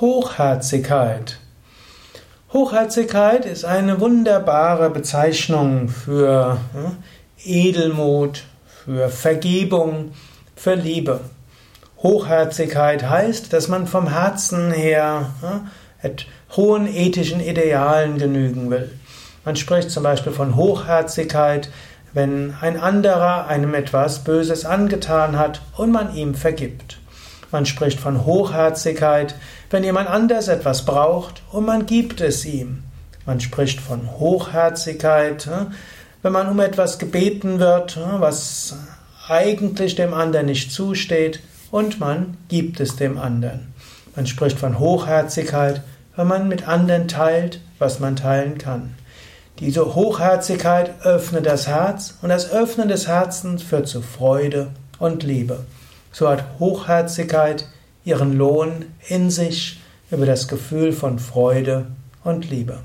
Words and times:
Hochherzigkeit. 0.00 1.38
Hochherzigkeit 2.52 3.46
ist 3.46 3.64
eine 3.64 4.00
wunderbare 4.00 4.90
Bezeichnung 4.90 5.88
für 5.88 6.58
Edelmut, 7.44 8.42
für 8.84 9.08
Vergebung, 9.08 10.10
für 10.56 10.74
Liebe. 10.74 11.20
Hochherzigkeit 11.98 13.08
heißt, 13.08 13.52
dass 13.52 13.68
man 13.68 13.86
vom 13.86 14.08
Herzen 14.08 14.72
her 14.72 15.30
hohen 16.56 16.92
ethischen 16.92 17.38
Idealen 17.38 18.18
genügen 18.18 18.70
will. 18.70 18.90
Man 19.44 19.54
spricht 19.54 19.92
zum 19.92 20.02
Beispiel 20.02 20.32
von 20.32 20.56
Hochherzigkeit, 20.56 21.70
wenn 22.12 22.56
ein 22.60 22.80
anderer 22.80 23.46
einem 23.46 23.74
etwas 23.74 24.24
Böses 24.24 24.64
angetan 24.64 25.38
hat 25.38 25.62
und 25.76 25.92
man 25.92 26.16
ihm 26.16 26.34
vergibt. 26.34 26.98
Man 27.54 27.66
spricht 27.66 28.00
von 28.00 28.26
Hochherzigkeit, 28.26 29.36
wenn 29.70 29.84
jemand 29.84 30.10
anders 30.10 30.48
etwas 30.48 30.84
braucht 30.84 31.40
und 31.52 31.64
man 31.64 31.86
gibt 31.86 32.20
es 32.20 32.44
ihm. 32.44 32.82
Man 33.26 33.38
spricht 33.38 33.80
von 33.80 34.10
Hochherzigkeit, 34.18 35.46
hm, 35.46 35.68
wenn 36.22 36.32
man 36.32 36.48
um 36.48 36.58
etwas 36.58 36.98
gebeten 36.98 37.60
wird, 37.60 37.94
hm, 37.94 38.20
was 38.20 38.74
eigentlich 39.28 39.94
dem 39.94 40.14
anderen 40.14 40.46
nicht 40.46 40.72
zusteht 40.72 41.38
und 41.70 42.00
man 42.00 42.36
gibt 42.48 42.80
es 42.80 42.96
dem 42.96 43.18
anderen. 43.18 43.72
Man 44.16 44.26
spricht 44.26 44.58
von 44.58 44.80
Hochherzigkeit, 44.80 45.82
wenn 46.16 46.26
man 46.26 46.48
mit 46.48 46.66
anderen 46.66 47.06
teilt, 47.06 47.60
was 47.78 48.00
man 48.00 48.16
teilen 48.16 48.58
kann. 48.58 48.96
Diese 49.60 49.94
Hochherzigkeit 49.94 50.90
öffnet 51.04 51.46
das 51.46 51.68
Herz 51.68 52.18
und 52.20 52.30
das 52.30 52.50
Öffnen 52.50 52.88
des 52.88 53.06
Herzens 53.06 53.62
führt 53.62 53.86
zu 53.86 54.02
Freude 54.02 54.72
und 54.98 55.22
Liebe. 55.22 55.60
So 56.14 56.28
hat 56.28 56.44
Hochherzigkeit 56.60 57.66
ihren 58.04 58.38
Lohn 58.38 58.84
in 59.08 59.30
sich 59.30 59.80
über 60.12 60.26
das 60.26 60.46
Gefühl 60.46 60.92
von 60.92 61.18
Freude 61.18 61.86
und 62.22 62.48
Liebe. 62.48 62.78